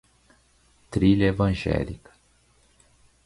[0.89, 2.09] Trilha evangélica